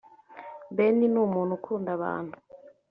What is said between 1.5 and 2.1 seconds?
ukunda